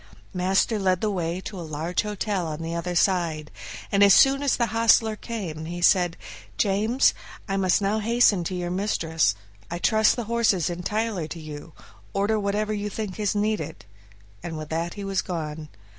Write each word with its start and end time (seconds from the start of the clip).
Master 0.33 0.79
led 0.79 0.99
the 0.99 1.11
way 1.11 1.39
to 1.41 1.59
a 1.59 1.61
large 1.61 2.01
hotel 2.01 2.47
on 2.47 2.63
the 2.63 2.73
other 2.73 2.95
side, 2.95 3.51
and 3.91 4.01
as 4.03 4.15
soon 4.15 4.41
as 4.41 4.55
the 4.57 4.65
hostler 4.73 5.15
came, 5.15 5.65
he 5.65 5.79
said, 5.79 6.17
"James, 6.57 7.13
I 7.47 7.55
must 7.57 7.83
now 7.83 7.99
hasten 7.99 8.43
to 8.45 8.55
your 8.55 8.71
mistress; 8.71 9.35
I 9.69 9.77
trust 9.77 10.15
the 10.15 10.23
horses 10.23 10.71
entirely 10.71 11.27
to 11.27 11.39
you, 11.39 11.73
order 12.13 12.39
whatever 12.39 12.73
you 12.73 12.89
think 12.89 13.19
is 13.19 13.35
needed," 13.35 13.85
and 14.41 14.57
with 14.57 14.69
that 14.69 14.95
he 14.95 15.03
was 15.03 15.21
gone. 15.21 15.69